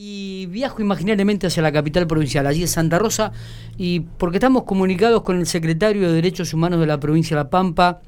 [0.00, 3.32] y viajo imaginariamente hacia la capital provincial, allí es Santa Rosa,
[3.76, 7.50] y porque estamos comunicados con el secretario de Derechos Humanos de la provincia de La
[7.50, 8.00] Pampa,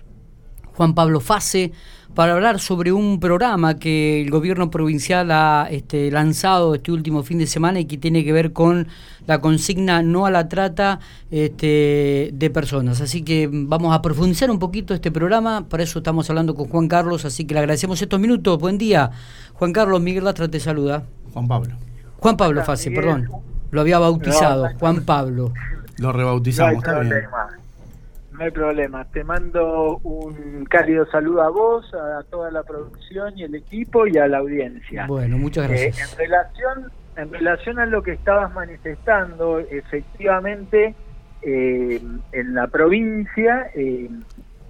[0.66, 1.72] Juan Pablo Fase,
[2.15, 7.38] para hablar sobre un programa que el gobierno provincial ha este, lanzado este último fin
[7.38, 8.88] de semana y que tiene que ver con
[9.26, 11.01] la consigna no a la trata
[11.31, 13.01] este, de personas.
[13.01, 16.88] Así que vamos a profundizar un poquito este programa, para eso estamos hablando con Juan
[16.88, 18.59] Carlos, así que le agradecemos estos minutos.
[18.59, 19.11] Buen día,
[19.55, 21.05] Juan Carlos, Miguel Lastra te saluda.
[21.33, 21.74] Juan Pablo.
[22.19, 23.29] Juan Pablo Fase, perdón.
[23.70, 25.53] Lo había bautizado, Juan Pablo.
[25.98, 27.59] Lo rebautizamos, problema.
[28.41, 29.05] No hay problema.
[29.05, 34.17] Te mando un cálido saludo a vos, a toda la producción y el equipo y
[34.17, 35.05] a la audiencia.
[35.07, 36.12] Bueno, muchas Eh, gracias.
[36.15, 40.95] en relación en relación a lo que estabas manifestando, efectivamente
[41.43, 42.01] eh,
[42.33, 44.09] en la provincia eh,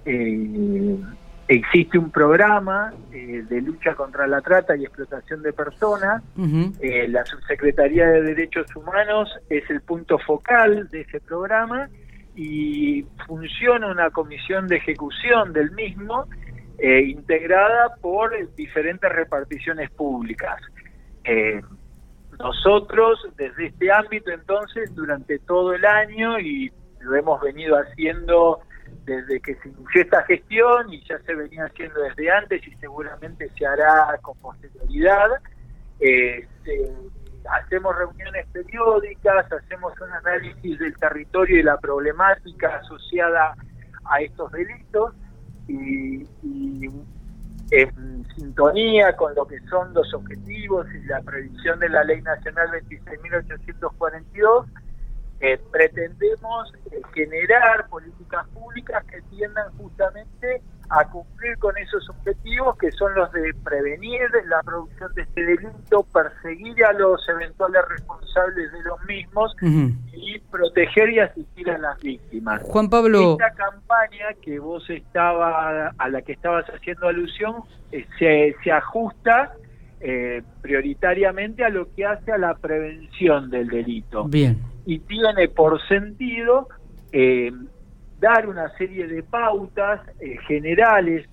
[0.03, 0.97] eh,
[1.47, 6.21] existe un programa de lucha contra la trata y explotación de personas.
[7.07, 11.87] La Subsecretaría de Derechos Humanos es el punto focal de ese programa
[12.35, 16.27] y funciona una comisión de ejecución del mismo
[16.77, 20.59] eh, integrada por diferentes reparticiones públicas.
[21.23, 21.61] Eh,
[22.39, 28.61] nosotros, desde este ámbito, entonces, durante todo el año, y lo hemos venido haciendo
[29.05, 33.49] desde que se inició esta gestión, y ya se venía haciendo desde antes, y seguramente
[33.57, 35.29] se hará con posterioridad,
[35.99, 36.91] eh, se-
[37.49, 43.55] hacemos reuniones periódicas, hacemos un análisis del territorio y la problemática asociada
[44.05, 45.13] a estos delitos,
[45.67, 46.89] y, y
[47.71, 52.69] en sintonía con lo que son los objetivos y la previsión de la Ley Nacional
[52.69, 54.65] 26.842,
[55.39, 60.61] eh, pretendemos eh, generar políticas públicas que tiendan justamente
[60.91, 66.03] a cumplir con esos objetivos que son los de prevenir la producción de este delito,
[66.13, 72.61] perseguir a los eventuales responsables de los mismos y proteger y asistir a las víctimas.
[72.63, 78.55] Juan Pablo, Esta campaña que vos estaba a la que estabas haciendo alusión eh, se,
[78.63, 79.53] se ajusta
[80.01, 84.57] eh, prioritariamente a lo que hace a la prevención del delito bien.
[84.85, 86.67] y tiene por sentido
[87.11, 87.51] eh,
[88.21, 91.27] dar una serie de pautas eh, generales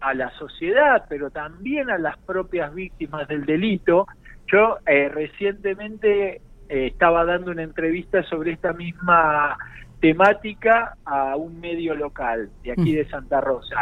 [0.00, 4.06] a la sociedad, pero también a las propias víctimas del delito.
[4.52, 9.56] Yo eh, recientemente eh, estaba dando una entrevista sobre esta misma
[10.00, 12.96] temática a un medio local de aquí Mm.
[12.96, 13.76] de Santa Rosa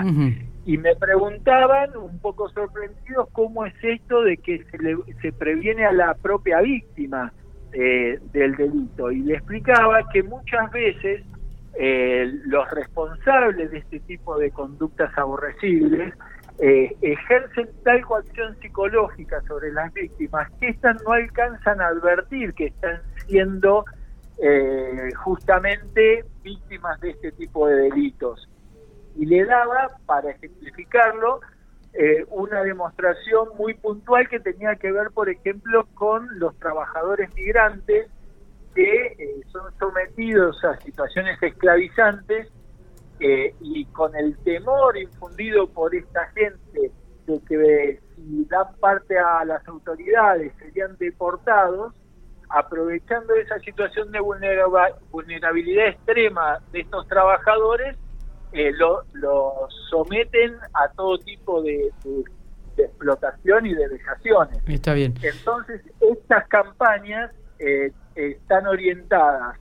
[0.65, 5.85] y me preguntaban un poco sorprendidos cómo es esto de que se, le, se previene
[5.85, 7.33] a la propia víctima
[7.73, 11.25] eh, del delito y le explicaba que muchas veces
[11.79, 16.15] eh, los responsables de este tipo de conductas aborrecibles
[16.61, 22.67] eh, ejercen tal coacción psicológica sobre las víctimas que éstas no alcanzan a advertir que
[22.67, 23.85] están siendo
[24.39, 28.49] eh, justamente víctimas de este tipo de delitos.
[29.17, 31.41] Y le daba, para ejemplificarlo,
[31.93, 38.09] eh, una demostración muy puntual que tenía que ver, por ejemplo, con los trabajadores migrantes
[38.75, 42.49] que eh, son sometidos a situaciones esclavizantes
[43.21, 46.91] eh, y con el temor infundido por esta gente
[47.27, 47.55] de que
[47.91, 51.95] eh, si dan parte a las autoridades serían deportados,
[52.51, 54.21] aprovechando esa situación de
[55.11, 57.97] vulnerabilidad extrema de estos trabajadores,
[58.53, 62.25] eh, lo, lo someten a todo tipo de, de-
[62.77, 64.59] de explotación y de vejaciones.
[64.67, 65.15] Está bien.
[65.23, 69.57] Entonces, estas campañas eh, están orientadas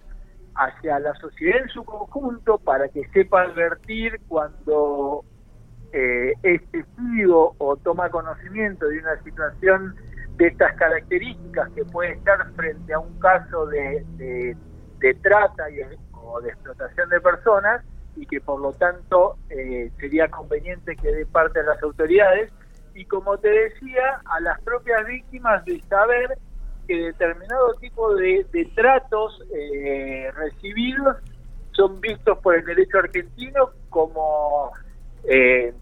[0.55, 5.23] hacia la sociedad en su conjunto para que sepa advertir cuando
[5.91, 9.95] eh, es testigo o toma conocimiento de una situación
[10.37, 14.55] de estas características que puede estar frente a un caso de,
[15.21, 15.81] trata y,
[16.13, 17.83] o de explotación de personas
[18.15, 22.51] y que por lo tanto eh, sería conveniente que dé parte a las autoridades.
[22.95, 26.37] Y como te decía, a las propias víctimas de saber
[26.87, 28.45] que determinado tipo de,
[28.75, 31.17] tratos eh, recibidos
[31.71, 34.71] son vistos por el derecho argentino como
[35.23, 35.73] eh,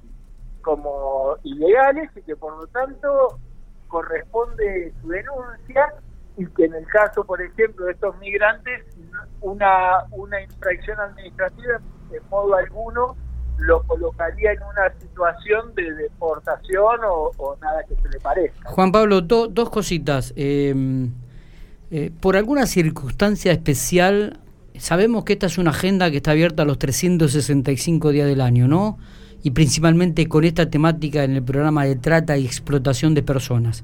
[0.62, 3.40] como ilegales y que por lo tanto
[3.88, 5.94] corresponde su denuncia
[6.38, 8.86] y que en el caso, por ejemplo, de estos migrantes,
[9.42, 13.18] una, una infracción administrativa de modo alguno
[13.62, 18.70] lo colocaría en una situación de deportación o, nada que se le parezca.
[18.70, 20.34] Juan Pablo, do- dos cositas.
[20.36, 20.74] Eh,
[21.92, 24.40] eh, por alguna circunstancia especial,
[24.78, 28.68] sabemos que esta es una agenda que está abierta a los 365 días del año,
[28.68, 28.98] ¿no?
[29.44, 33.84] Y principalmente con esta temática en el programa de trata y explotación de personas.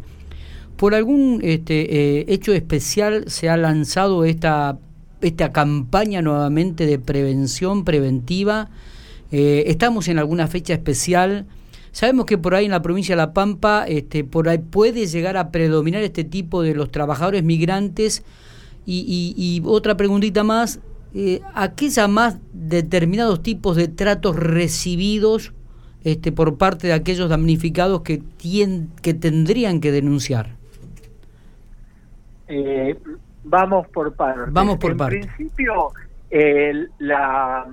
[0.77, 4.77] ¿Por algún este, eh, hecho especial se ha lanzado esta,
[5.21, 8.69] esta campaña nuevamente de prevención preventiva?
[9.31, 11.45] Eh, ¿Estamos en alguna fecha especial?
[11.91, 15.35] Sabemos que por ahí en la provincia de La Pampa este, por ahí puede llegar
[15.37, 18.23] a predominar este tipo de los trabajadores migrantes.
[18.89, 20.79] Y, otra preguntita más,
[21.13, 25.51] eh, ¿aquella más determinados tipos de tratos recibidos
[26.05, 28.21] este, por parte de aquellos damnificados que,
[29.01, 30.55] que tendrían que denunciar?
[32.47, 32.97] Eh,
[33.43, 34.53] vamos por partes.
[34.53, 35.25] Vamos por en partes.
[35.35, 35.91] principio,
[36.99, 37.65] la,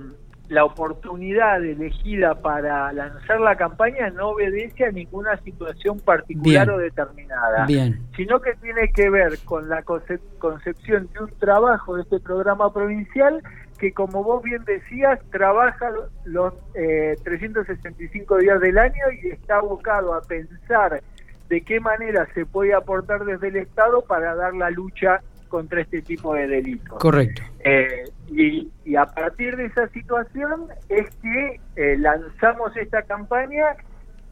[0.49, 7.67] la oportunidad elegida para lanzar la campaña no obedece a ninguna situación particular o determinada,
[8.15, 13.41] sino que tiene que ver con la concepción de un trabajo de este programa provincial
[13.79, 15.91] que, como vos bien decías, trabaja
[16.23, 21.01] los eh, 365 días del año y está abocado a pensar
[21.49, 25.21] de qué manera se puede aportar desde el Estado para dar la lucha
[25.55, 26.99] contra este tipo de delitos.
[26.99, 27.41] Correcto.
[27.63, 33.77] Eh, y, a partir de esa situación es que eh, lanzamos esta campaña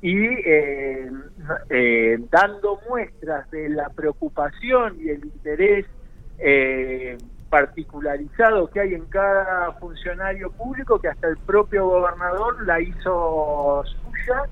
[0.01, 1.09] y eh,
[2.29, 5.85] dando muestras de la preocupación y el interés
[7.49, 14.43] particularizado que hay en cada funcionario público, que hasta el propio gobernador la hizo suya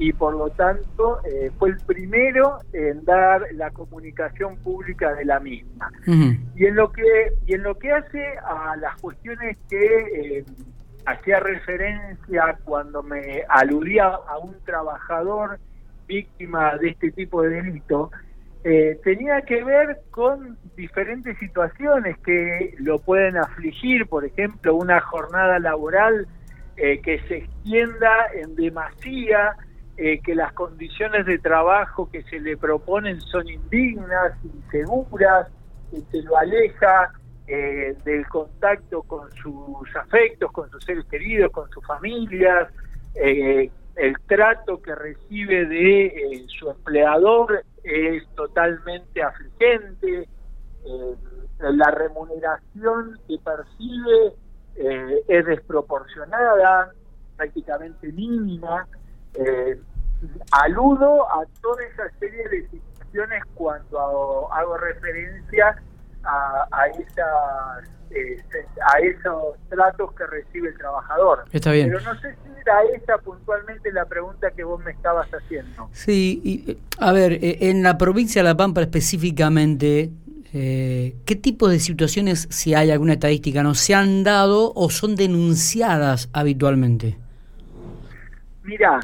[0.00, 5.38] y por lo tanto eh, fue el primero en dar la comunicación pública de la
[5.40, 5.92] misma.
[6.56, 10.44] Y en lo que y en lo que hace a las cuestiones que eh,
[11.04, 15.60] hacía referencia cuando me aludía a un trabajador
[16.06, 18.10] víctima de este tipo de delito,
[18.64, 25.58] eh, tenía que ver con diferentes situaciones que lo pueden afligir, por ejemplo, una jornada
[25.58, 26.26] laboral
[26.76, 29.54] que se extienda en demasía,
[30.02, 35.46] eh, que las condiciones de trabajo que se le proponen son indignas, inseguras,
[35.90, 37.12] que se lo aleja
[37.46, 42.72] eh, del contacto con sus afectos, con sus seres queridos, con sus familias,
[43.14, 50.26] eh, el trato que recibe de su empleador es totalmente afligente,
[51.58, 54.32] la remuneración que percibe
[55.28, 56.90] es desproporcionada,
[57.36, 58.88] prácticamente mínima.
[60.52, 65.76] Aludo a toda esa serie de situaciones cuando hago, referencia
[66.24, 68.42] a, a esas eh,
[68.92, 71.44] a esos tratos que recibe el trabajador.
[71.52, 71.88] Está bien.
[71.88, 75.88] Pero no sé si era esa puntualmente la pregunta que vos me estabas haciendo.
[75.92, 80.10] Sí, y, a ver, eh, en la provincia de La Pampa específicamente,
[80.52, 85.14] eh, ¿qué tipo de situaciones, si hay alguna estadística, no se han dado o son
[85.14, 87.16] denunciadas habitualmente?
[88.64, 88.98] Mira,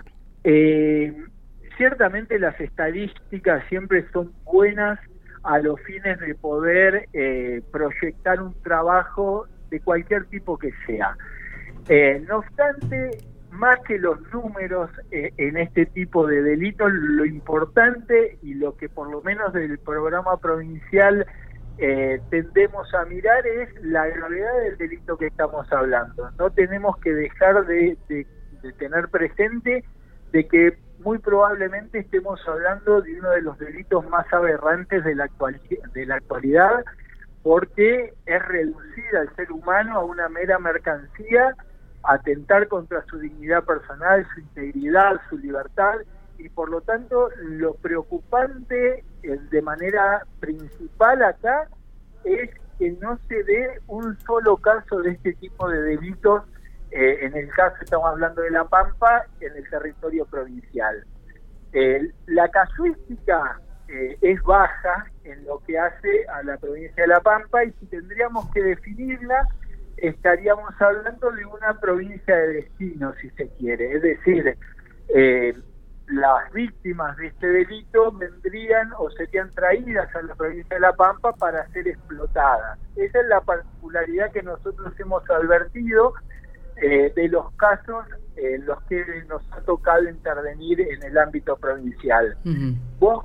[0.49, 1.13] eh,
[1.77, 5.01] ciertamente las estadísticas siempre son buenas
[5.43, 11.17] a los fines de poder eh, proyectar un trabajo de cualquier tipo que sea.
[11.89, 13.19] Eh, no obstante,
[13.51, 18.89] más que los números eh, en este tipo de delitos, lo importante y lo que
[18.89, 21.27] por lo menos del programa provincial
[22.31, 26.31] tendemos a mirar es la gravedad del delito que estamos hablando.
[26.39, 27.99] No tenemos que dejar de
[28.79, 29.85] tener presente
[30.37, 35.31] de que muy probablemente estemos hablando de uno de los delitos más aberrantes de la,
[35.95, 36.85] de la actualidad,
[37.43, 41.57] porque es reducir al ser humano a una mera mercancía,
[42.03, 45.95] atentar contra su dignidad personal, su integridad, su libertad,
[46.37, 51.67] y por lo tanto lo preocupante eh, de manera principal acá
[52.25, 56.43] es que no se dé un solo caso de este tipo de delitos
[56.91, 61.05] eh, en el caso estamos hablando de La Pampa, en el territorio provincial.
[61.73, 67.21] Eh, la casuística eh, es baja en lo que hace a la provincia de La
[67.21, 69.49] Pampa y si tendríamos que definirla,
[69.97, 73.93] estaríamos hablando de una provincia de destino, si se quiere.
[73.93, 74.57] Es decir,
[76.09, 81.33] las víctimas de este delito vendrían o serían traídas a la provincia de La Pampa
[81.33, 82.79] para ser explotadas.
[82.95, 86.15] Esa es la particularidad que nosotros hemos advertido
[86.83, 88.05] eh, de los casos
[88.37, 92.37] en los que nos ha tocado intervenir en el ámbito provincial.
[92.99, 93.25] Vos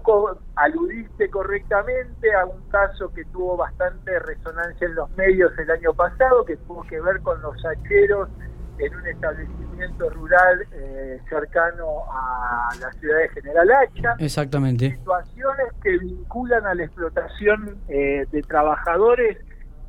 [0.55, 6.45] aludiste correctamente a un caso que tuvo bastante resonancia en los medios el año pasado,
[6.45, 8.29] que tuvo que ver con los hacheros
[8.77, 14.15] en un establecimiento rural eh, cercano a la ciudad de General Hacha.
[14.19, 14.91] Exactamente.
[14.91, 19.37] Situaciones que vinculan a la explotación eh, de trabajadores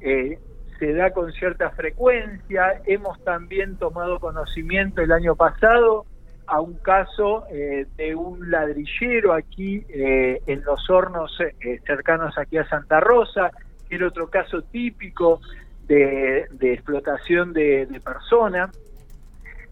[0.00, 0.38] eh,
[0.82, 2.82] se da con cierta frecuencia.
[2.86, 6.06] Hemos también tomado conocimiento el año pasado
[6.48, 11.38] a un caso eh, de un ladrillero aquí eh, en los hornos
[11.86, 13.52] cercanos aquí a Santa Rosa,
[13.88, 15.40] que era otro caso típico
[15.86, 18.76] de, explotación de, personas.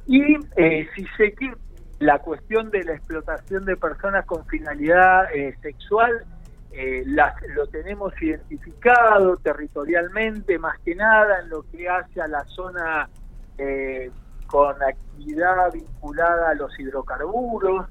[0.07, 0.23] Y
[0.95, 1.35] si se
[1.99, 5.25] la cuestión de la explotación de personas con finalidad
[5.61, 6.25] sexual
[6.73, 7.05] eh,
[7.55, 13.09] lo tenemos identificado territorialmente, más que nada en lo que hace a la zona
[13.59, 14.11] eh,
[14.47, 17.87] con actividad vinculada a los hidrocarburos.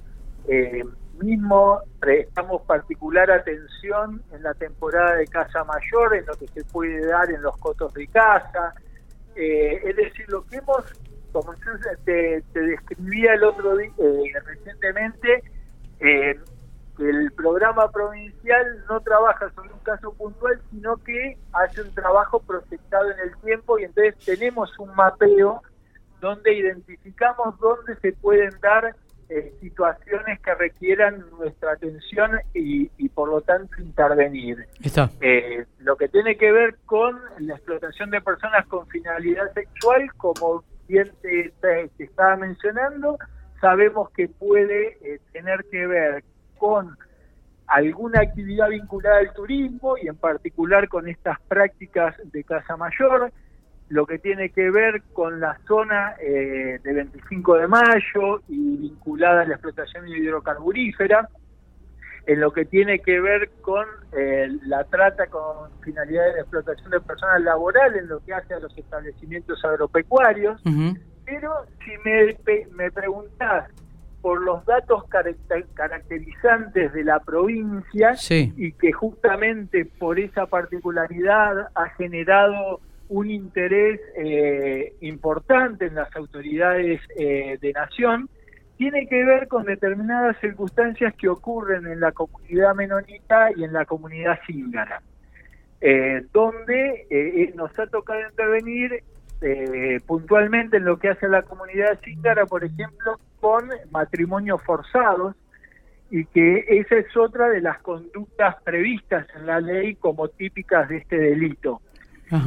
[0.48, 0.84] Eh,
[1.22, 7.06] mismo prestamos particular atención en la temporada de casa mayor, en lo que se puede
[7.06, 8.74] dar en los cotos de casa.
[9.36, 10.86] es decir, lo que hemos,
[11.34, 11.54] como
[12.06, 13.92] te, te describía el otro día,
[14.46, 15.44] recientemente,
[17.00, 23.12] el programa provincial no trabaja sobre un caso puntual, sino que hace un trabajo proyectado
[23.12, 25.62] en el tiempo y entonces tenemos un mapeo
[26.20, 28.96] donde identificamos dónde se pueden dar
[29.30, 34.68] eh, situaciones que requieran nuestra atención y, por lo tanto intervenir.
[34.82, 35.12] Está.
[35.22, 40.64] Eh, lo que tiene que ver con la explotación de personas con finalidad sexual, como
[40.88, 41.54] bien te,
[42.00, 43.20] estaba mencionando,
[43.62, 46.24] sabemos que puede eh, tener que ver
[46.60, 46.96] con
[47.70, 53.32] alguna actividad vinculada al turismo y en particular con estas prácticas de casa mayor,
[53.90, 59.42] lo que tiene que ver con la zona eh, de 25 de mayo y vinculada
[59.42, 61.30] a la explotación hidrocarburífera,
[62.28, 67.00] en lo que tiene que ver con eh, la trata con finalidades de explotación de
[67.02, 70.62] personas laborales, en lo que hace a los establecimientos agropecuarios.
[71.26, 72.38] Pero si me,
[72.76, 73.70] me preguntás
[74.22, 75.04] por los datos
[75.74, 84.94] caracterizantes de la provincia y que justamente por esa particularidad ha generado un interés eh,
[85.02, 88.30] importante en las autoridades eh, de nación,
[88.78, 93.86] tiene que ver con determinadas circunstancias que ocurren en la comunidad menonita y en la
[93.86, 95.02] comunidad cíngara,
[95.82, 99.04] eh, donde nos ha tocado intervenir
[99.42, 105.36] eh, puntualmente en lo que hace a la comunidad cíngara, por ejemplo, con matrimonios forzados,
[106.12, 110.98] y que esa es otra de las conductas previstas en la ley como típicas de
[110.98, 111.82] este delito.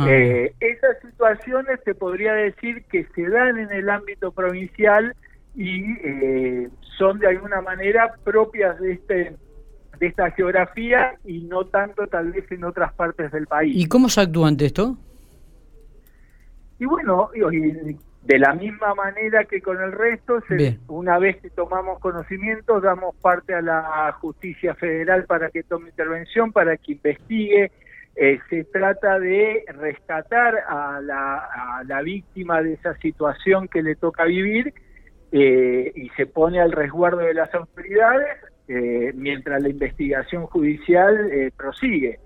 [0.07, 5.15] Eh, esas situaciones se podría decir que se dan en el ámbito provincial
[5.57, 9.37] y eh, son de alguna manera propias de este
[9.99, 13.77] de esta geografía y no tanto tal vez en otras partes del país.
[13.77, 14.97] ¿Y cómo se actúa ante esto?
[16.79, 17.31] Y bueno,
[18.25, 20.39] de la misma manera que con el resto,
[20.89, 26.53] una vez que tomamos conocimiento, damos parte a la justicia federal para que tome intervención,
[26.53, 27.73] para que investigue.
[28.15, 34.75] Eh, se trata de rescatar a la, víctima de esa situación que le toca vivir
[35.33, 38.39] eh, y se pone al resguardo de las autoridades
[38.69, 42.19] eh, mientras la investigación judicial prosigue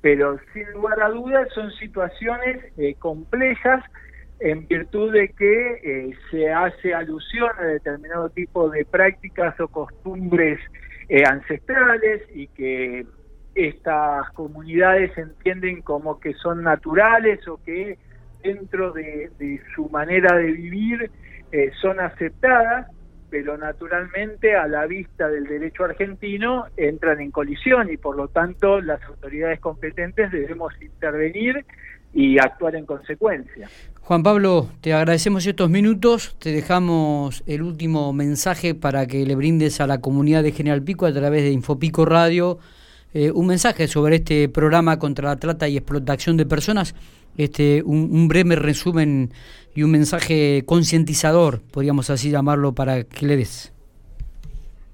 [0.00, 3.84] pero sin lugar a dudas son situaciones eh, complejas
[4.40, 10.60] en virtud de que eh, se hace alusión a determinado tipo de prácticas o costumbres
[11.08, 13.06] eh, ancestrales y que
[13.54, 17.98] estas comunidades entienden como que son naturales o que
[18.42, 21.10] dentro de su manera de vivir
[21.80, 22.86] son aceptadas
[23.30, 28.80] pero naturalmente a la vista del derecho argentino entran en colisión y por lo tanto
[28.80, 31.64] las autoridades competentes debemos intervenir
[32.14, 33.68] y actuar en consecuencia.
[34.00, 39.80] Juan Pablo, te agradecemos estos minutos, te dejamos el último mensaje para que le brindes
[39.80, 42.58] a la comunidad de General Pico a través de Infopico Radio
[43.14, 46.94] eh, un mensaje sobre este programa contra la trata y explotación de personas,
[47.38, 49.30] este, un, breve resumen
[49.74, 53.72] y un mensaje concientizador, podríamos así llamarlo, para que le des.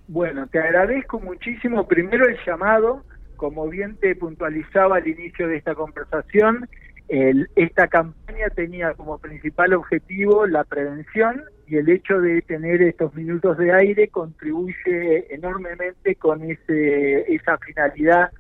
[0.07, 3.03] Bueno, te agradezco muchísimo primero el llamado,
[3.35, 6.69] como bien te puntualizaba al inicio de esta conversación,
[7.09, 13.59] esta campaña tenía como principal objetivo la prevención y el hecho de tener estos minutos
[13.59, 18.31] de aire contribuye enormemente con ese, esa finalidad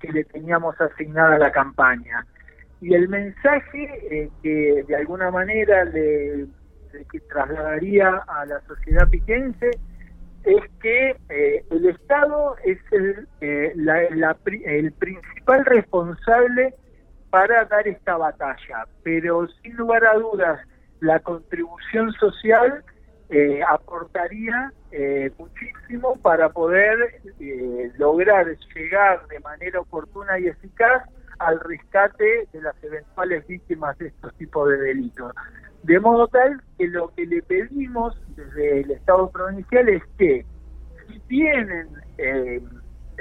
[0.00, 2.26] que le teníamos asignada a la campaña.
[2.80, 6.46] Y el mensaje eh, que de alguna manera le,
[7.28, 9.70] trasladaría a la sociedad piquense
[10.44, 13.72] es que eh, el Estado es el, eh,
[14.64, 16.74] el principal responsable
[17.32, 20.60] para dar esta batalla, pero sin lugar a dudas
[21.00, 22.84] la contribución social
[23.30, 31.04] eh, aportaría eh, muchísimo para poder eh, lograr llegar de manera oportuna y eficaz
[31.38, 35.32] al rescate de las eventuales víctimas de estos tipos de delitos.
[35.84, 40.44] De modo tal que lo que le pedimos desde el Estado provincial es que
[41.08, 41.88] si tienen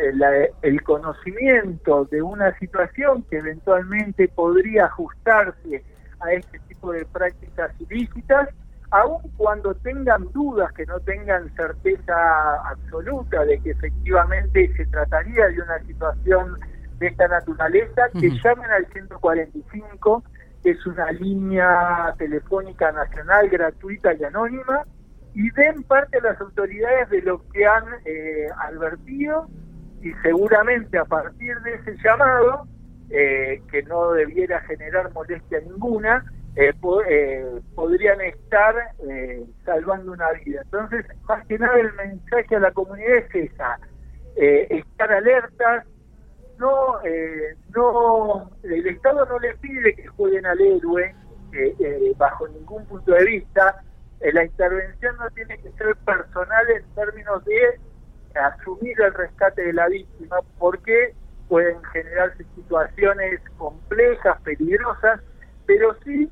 [0.01, 5.83] eh, el, conocimiento de una situación que eventualmente podría ajustarse
[6.19, 8.49] a este tipo de prácticas ilícitas,
[8.89, 15.61] aun cuando tengan dudas, que no tengan certeza absoluta de que efectivamente se trataría de
[15.61, 16.57] una situación
[16.99, 20.23] de esta naturaleza, que llamen al 145
[20.63, 24.85] es una línea telefónica nacional gratuita y anónima,
[25.33, 29.47] y den parte a las autoridades de lo que han eh, advertido
[30.01, 32.67] y seguramente a partir de ese llamado,
[33.09, 36.73] eh, que no debiera generar molestia ninguna, eh,
[37.75, 38.75] podrían estar
[39.65, 40.61] salvando una vida.
[40.63, 43.79] Entonces, más que nada el mensaje a la comunidad es esa,
[44.35, 45.85] estar alertas,
[46.61, 51.15] no, eh, no, el Estado no le pide que jueguen al héroe
[51.53, 53.83] eh, eh, bajo ningún punto de vista.
[54.21, 57.79] la intervención no tiene que ser personal en términos de
[58.35, 61.13] asumir el rescate de la víctima, porque
[61.47, 65.19] pueden generarse situaciones complejas, peligrosas,
[65.65, 66.29] pero sí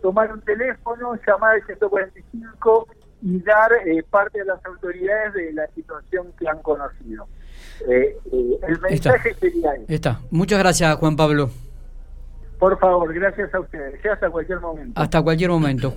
[0.00, 2.86] tomar un teléfono, llamar al 145
[3.22, 3.70] y dar
[4.10, 7.26] parte a las autoridades de la situación que han conocido.
[7.88, 10.20] Eh, eh, el mensaje sería Está.
[10.30, 11.50] Muchas gracias, Juan Pablo.
[12.58, 14.04] Por favor, gracias a ustedes.
[14.06, 15.00] hasta cualquier momento.
[15.00, 15.92] Hasta cualquier momento.